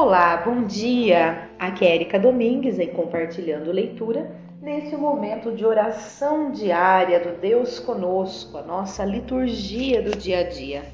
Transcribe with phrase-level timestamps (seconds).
[0.00, 1.50] Olá, bom dia!
[1.58, 4.30] Aqui é Erika Domingues em Compartilhando Leitura,
[4.62, 10.84] neste momento de oração diária do Deus Conosco, a nossa liturgia do dia a dia.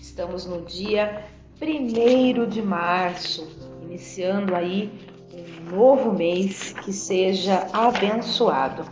[0.00, 1.24] Estamos no dia
[1.60, 3.48] 1 de março,
[3.82, 4.92] iniciando aí
[5.34, 8.84] um novo mês que seja abençoado.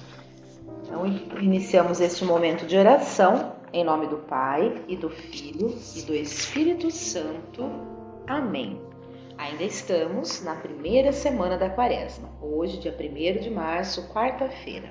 [0.82, 1.07] Então,
[1.41, 6.91] iniciamos este momento de oração em nome do Pai e do Filho e do Espírito
[6.91, 7.71] Santo.
[8.27, 8.94] Amém.
[9.37, 14.88] Ainda estamos na primeira semana da quaresma, hoje, dia 1 de março, quarta-feira.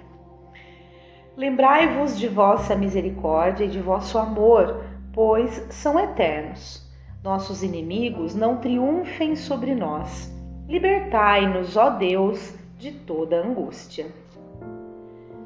[1.38, 4.84] Lembrai-vos de vossa misericórdia e de vosso amor,
[5.14, 6.86] pois são eternos.
[7.24, 10.30] Nossos inimigos não triunfem sobre nós.
[10.68, 14.08] Libertai-nos, ó Deus, de toda angústia.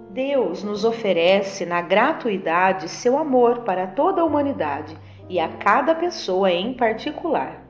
[0.10, 4.98] Deus nos oferece na gratuidade seu amor para toda a humanidade
[5.30, 7.67] e a cada pessoa em particular.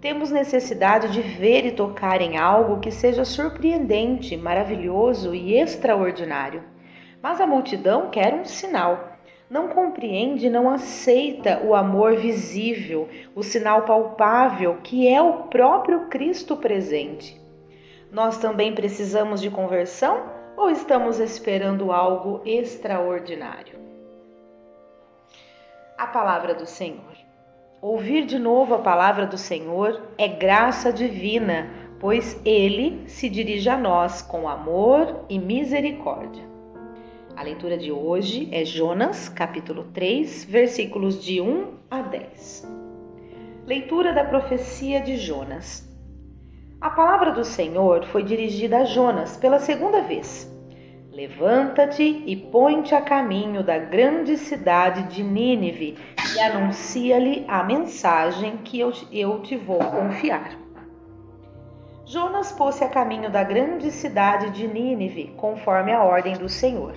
[0.00, 6.62] Temos necessidade de ver e tocar em algo que seja surpreendente, maravilhoso e extraordinário.
[7.22, 9.16] Mas a multidão quer um sinal.
[9.48, 16.56] Não compreende, não aceita o amor visível, o sinal palpável que é o próprio Cristo
[16.56, 17.40] presente.
[18.10, 23.78] Nós também precisamos de conversão ou estamos esperando algo extraordinário?
[25.98, 27.25] A palavra do Senhor.
[27.88, 31.70] Ouvir de novo a palavra do Senhor é graça divina,
[32.00, 36.42] pois ele se dirige a nós com amor e misericórdia.
[37.36, 42.68] A leitura de hoje é Jonas, capítulo 3, versículos de 1 a 10.
[43.64, 45.88] Leitura da profecia de Jonas.
[46.80, 50.52] A palavra do Senhor foi dirigida a Jonas pela segunda vez.
[51.16, 55.96] Levanta-te e põe-te a caminho da grande cidade de Nínive
[56.34, 60.50] e anuncia-lhe a mensagem que eu, eu te vou confiar.
[62.04, 66.94] Jonas pôs-se a caminho da grande cidade de Nínive, conforme a ordem do Senhor.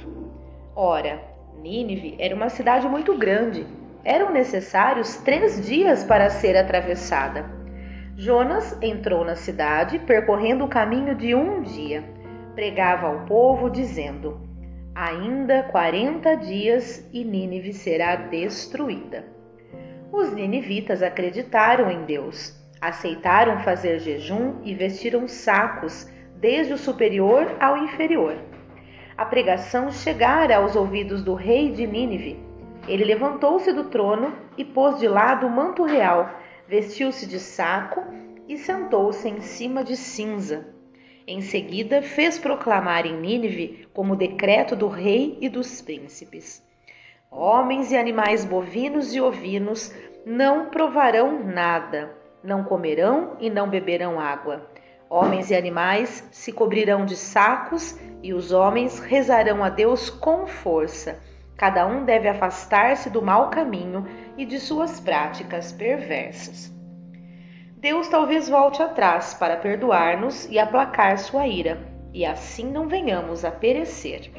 [0.75, 1.24] Ora,
[1.56, 3.66] Nínive era uma cidade muito grande.
[4.03, 7.46] Eram necessários três dias para ser atravessada.
[8.18, 12.19] Jonas entrou na cidade, percorrendo o caminho de um dia
[12.59, 14.38] pregava ao povo, dizendo:
[14.94, 19.25] Ainda quarenta dias e Nínive será destruída.
[20.12, 27.78] Os ninivitas acreditaram em Deus, aceitaram fazer jejum e vestiram sacos, desde o superior ao
[27.78, 28.36] inferior.
[29.18, 32.44] A pregação chegara aos ouvidos do rei de Nínive.
[32.90, 36.30] Ele levantou-se do trono e pôs de lado o manto real,
[36.68, 38.03] vestiu-se de saco
[38.50, 40.78] e sentou-se em cima de cinza.
[41.31, 46.59] Em seguida, fez proclamar em Nínive como decreto do rei e dos príncipes:
[47.29, 49.94] Homens e animais bovinos e ovinos
[50.25, 52.09] não provarão nada,
[52.44, 54.72] não comerão e não beberão água.
[55.07, 61.19] Homens e animais se cobrirão de sacos e os homens rezarão a Deus com força.
[61.56, 64.03] Cada um deve afastar-se do mau caminho
[64.35, 66.78] e de suas práticas perversas.
[67.79, 71.79] Deus talvez volte atrás para perdoar-nos e aplacar sua ira,
[72.13, 74.29] e assim não venhamos a perecer.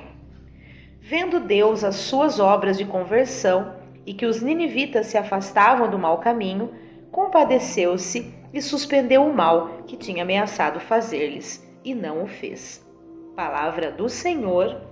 [1.01, 6.19] Vendo Deus as suas obras de conversão e que os ninivitas se afastavam do mau
[6.19, 6.71] caminho,
[7.11, 12.87] compadeceu-se e suspendeu o mal que tinha ameaçado fazer-lhes, e não o fez.
[13.35, 14.83] Palavra do Senhor,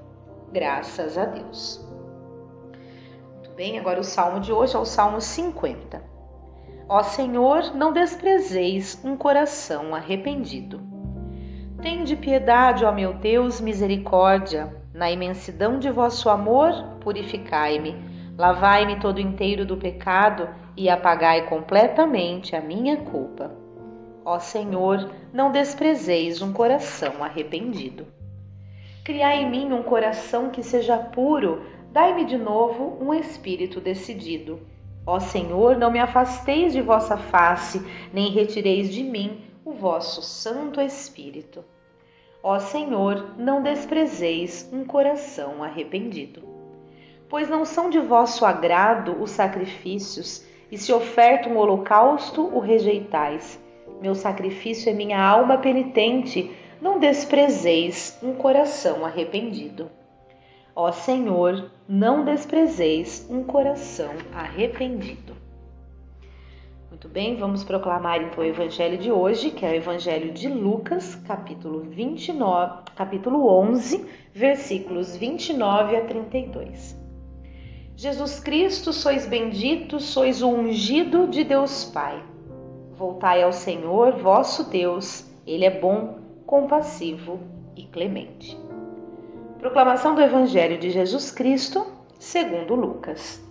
[0.50, 1.86] graças a Deus.
[3.34, 6.07] Muito bem, agora o salmo de hoje é o Salmo 50.
[6.90, 10.80] Ó Senhor, não desprezeis um coração arrependido.
[11.82, 14.74] Tende piedade, ó meu Deus, misericórdia.
[14.94, 17.94] Na imensidão de vosso amor, purificai-me.
[18.38, 23.50] Lavai-me todo inteiro do pecado e apagai completamente a minha culpa.
[24.24, 28.06] Ó Senhor, não desprezeis um coração arrependido.
[29.04, 31.62] Criai em mim um coração que seja puro,
[31.92, 34.58] dai-me de novo um espírito decidido.
[35.10, 37.80] Ó Senhor, não me afasteis de vossa face,
[38.12, 41.64] nem retireis de mim o vosso Santo Espírito.
[42.42, 46.42] Ó Senhor, não desprezeis um coração arrependido.
[47.26, 53.58] Pois não são de vosso agrado os sacrifícios, e se oferta um holocausto, o rejeitais.
[54.02, 59.90] Meu sacrifício é minha alma penitente, não desprezeis um coração arrependido.
[60.80, 65.34] Ó Senhor, não desprezeis um coração arrependido.
[66.88, 71.16] Muito bem, vamos proclamar então o evangelho de hoje, que é o evangelho de Lucas,
[71.16, 76.96] capítulo 29, capítulo 11, versículos 29 a 32.
[77.96, 82.22] Jesus Cristo, sois bendito, sois o ungido de Deus Pai.
[82.92, 87.40] Voltai ao Senhor vosso Deus, ele é bom, compassivo
[87.74, 88.67] e clemente.
[89.58, 91.84] Proclamação do Evangelho de Jesus Cristo,
[92.16, 93.42] segundo Lucas.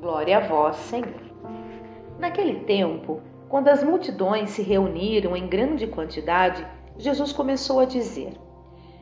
[0.00, 1.20] Glória a vós, Senhor.
[2.18, 6.66] Naquele tempo, quando as multidões se reuniram em grande quantidade,
[6.96, 8.32] Jesus começou a dizer: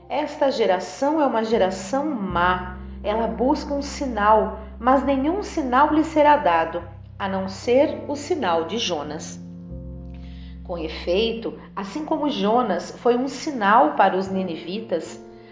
[0.09, 2.77] Esta geração é uma geração má.
[3.05, 6.83] Ela busca um sinal, mas nenhum sinal lhe será dado,
[7.17, 9.41] a não ser o sinal de Jonas.
[10.65, 15.28] Com efeito, assim como Jonas foi um sinal para os ninivitas,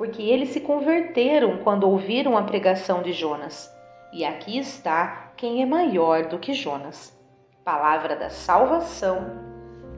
[0.00, 3.70] porque eles se converteram quando ouviram a pregação de Jonas.
[4.14, 7.14] E aqui está quem é maior do que Jonas.
[7.62, 9.26] Palavra da salvação.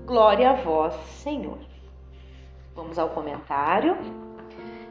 [0.04, 1.58] Glória a vós, Senhor.
[2.74, 3.96] Vamos ao comentário.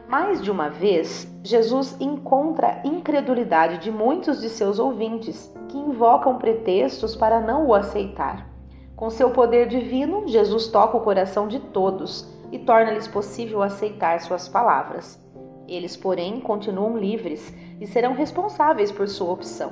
[0.08, 6.38] Mais de uma vez, Jesus encontra a incredulidade de muitos de seus ouvintes, que invocam
[6.38, 8.50] pretextos para não o aceitar.
[8.96, 14.48] Com seu poder divino, Jesus toca o coração de todos e torna-lhes possível aceitar suas
[14.48, 15.20] palavras.
[15.68, 19.72] Eles, porém, continuam livres e serão responsáveis por sua opção.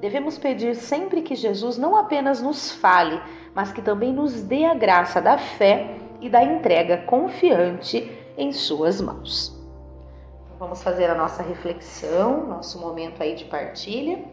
[0.00, 3.20] Devemos pedir sempre que Jesus não apenas nos fale,
[3.54, 9.00] mas que também nos dê a graça da fé e da entrega confiante em Suas
[9.00, 9.54] mãos.
[10.58, 14.24] Vamos fazer a nossa reflexão, nosso momento aí de partilha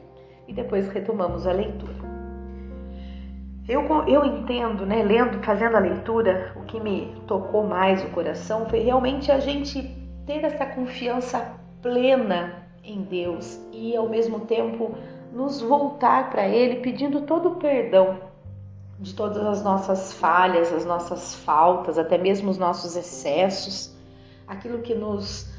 [0.48, 2.11] e depois retomamos a leitura.
[3.72, 8.66] Eu, eu entendo, né, lendo, fazendo a leitura, o que me tocou mais o coração
[8.66, 9.82] foi realmente a gente
[10.26, 14.94] ter essa confiança plena em Deus e ao mesmo tempo
[15.32, 18.20] nos voltar para Ele pedindo todo o perdão
[19.00, 23.96] de todas as nossas falhas, as nossas faltas, até mesmo os nossos excessos,
[24.46, 25.50] aquilo que nos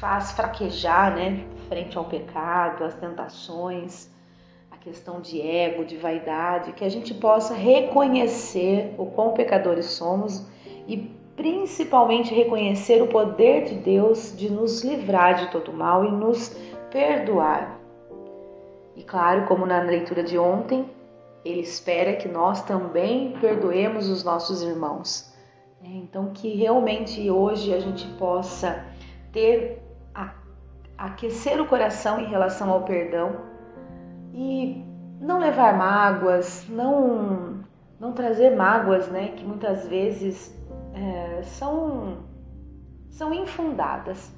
[0.00, 4.10] faz fraquejar, né, frente ao pecado, às tentações,
[4.80, 10.46] questão de ego, de vaidade, que a gente possa reconhecer o quão pecadores somos
[10.88, 10.96] e
[11.36, 16.48] principalmente reconhecer o poder de Deus de nos livrar de todo mal e nos
[16.90, 17.78] perdoar.
[18.96, 20.88] E claro, como na leitura de ontem,
[21.44, 25.30] ele espera que nós também perdoemos os nossos irmãos.
[25.82, 28.84] Então, que realmente hoje a gente possa
[29.32, 29.82] ter
[30.98, 33.49] aquecer o coração em relação ao perdão
[34.32, 34.84] e
[35.20, 37.60] não levar mágoas, não
[37.98, 40.54] não trazer mágoas, né, que muitas vezes
[40.94, 42.18] é, são
[43.10, 44.32] são infundadas.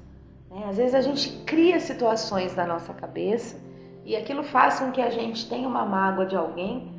[0.49, 0.65] Né?
[0.67, 3.57] Às vezes a gente cria situações na nossa cabeça
[4.05, 6.91] e aquilo faz com que a gente tenha uma mágoa de alguém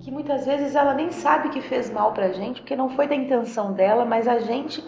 [0.00, 3.14] que muitas vezes ela nem sabe que fez mal pra gente, porque não foi da
[3.14, 4.82] intenção dela, mas a gente,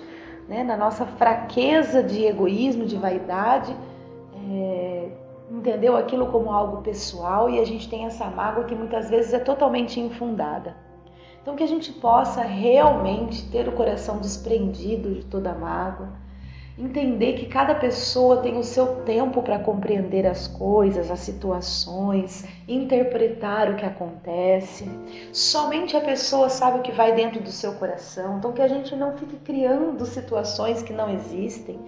[0.48, 3.74] né, na nossa fraqueza de egoísmo, de vaidade,
[5.50, 9.41] entendeu aquilo como algo pessoal e a gente tem essa mágoa que muitas vezes é
[9.41, 10.76] totalmente infundada.
[11.42, 16.12] Então, que a gente possa realmente ter o coração desprendido de toda mágoa,
[16.78, 23.71] entender que cada pessoa tem o seu tempo para compreender as coisas, as situações, interpretar
[23.71, 24.88] o que acontece.
[25.33, 28.38] Somente a pessoa sabe o que vai dentro do seu coração.
[28.38, 31.80] Então, que a gente não fique criando situações que não existem,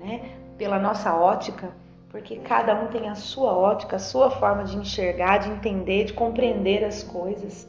[0.00, 0.22] né,
[0.56, 1.70] pela nossa ótica
[2.10, 6.12] porque cada um tem a sua ótica, a sua forma de enxergar, de entender, de
[6.12, 7.68] compreender as coisas.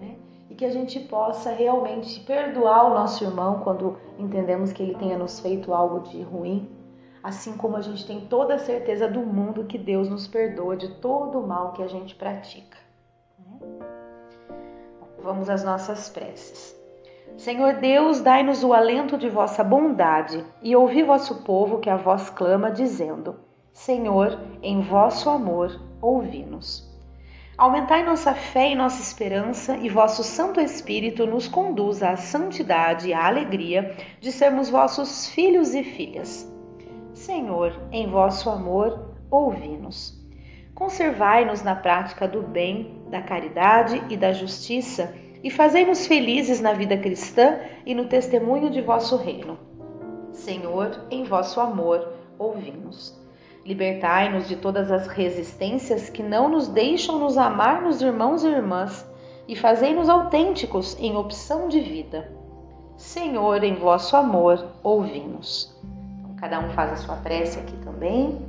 [0.00, 0.16] Né?
[0.48, 5.18] E que a gente possa realmente perdoar o nosso irmão quando entendemos que ele tenha
[5.18, 6.70] nos feito algo de ruim,
[7.22, 10.88] assim como a gente tem toda a certeza do mundo que Deus nos perdoa de
[10.94, 12.78] todo o mal que a gente pratica.
[13.38, 13.58] Né?
[15.22, 16.80] Vamos às nossas preces.
[17.36, 22.28] Senhor Deus, dai-nos o alento de vossa bondade e ouvi vosso povo que a vós
[22.28, 23.36] clama, dizendo:
[23.72, 26.86] Senhor, em vosso amor, ouvi-nos.
[27.56, 33.14] Aumentai nossa fé e nossa esperança, e vosso Santo Espírito nos conduza à santidade e
[33.14, 36.50] à alegria de sermos vossos filhos e filhas.
[37.14, 40.20] Senhor, em vosso amor, ouvi-nos.
[40.74, 46.96] Conservai-nos na prática do bem, da caridade e da justiça, e fazei-nos felizes na vida
[46.98, 49.58] cristã e no testemunho de vosso reino.
[50.30, 53.21] Senhor, em vosso amor, ouvi-nos.
[53.64, 59.08] Libertai-nos de todas as resistências que não nos deixam nos amar nos irmãos e irmãs
[59.46, 62.30] e fazei-nos autênticos em opção de vida.
[62.96, 65.76] Senhor, em vosso amor, ouvi-nos.
[66.18, 68.44] Então, cada um faz a sua prece aqui também.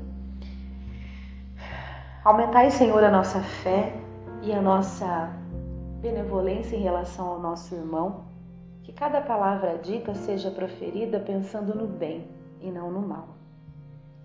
[2.24, 3.94] Aumentai, Senhor, a nossa fé
[4.42, 5.32] e a nossa
[6.02, 8.26] benevolência em relação ao nosso irmão.
[8.82, 12.28] Que cada palavra dita seja proferida pensando no bem
[12.60, 13.43] e não no mal.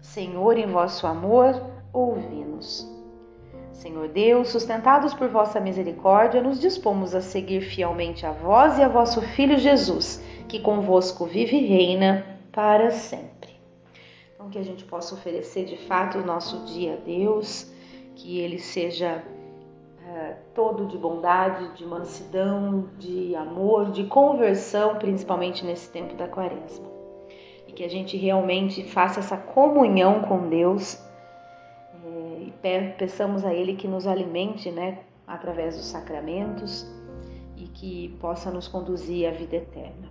[0.08, 1.62] Senhor, em vosso amor,
[1.92, 2.90] ouvi-nos.
[3.72, 8.88] Senhor Deus, sustentados por vossa misericórdia, nos dispomos a seguir fielmente a vós e a
[8.88, 13.50] vosso Filho Jesus, que convosco vive e reina para sempre.
[14.34, 17.70] Então, que a gente possa oferecer de fato o nosso dia a Deus,
[18.14, 25.90] que ele seja uh, todo de bondade, de mansidão, de amor, de conversão, principalmente nesse
[25.90, 26.97] tempo da quaresma
[27.78, 31.00] que a gente realmente faça essa comunhão com Deus
[32.04, 32.52] é, e
[32.99, 36.85] peçamos a Ele que nos alimente, né, através dos sacramentos
[37.56, 40.11] e que possa nos conduzir à vida eterna.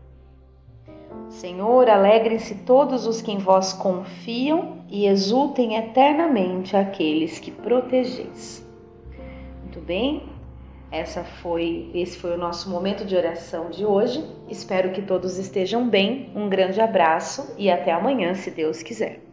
[1.27, 8.65] Senhor, alegrem-se todos os que em vós confiam e exultem eternamente aqueles que protegeis.
[9.61, 10.23] Muito bem?
[10.91, 14.23] Essa foi, esse foi o nosso momento de oração de hoje.
[14.49, 16.31] Espero que todos estejam bem.
[16.35, 19.26] Um grande abraço e até amanhã, se Deus quiser.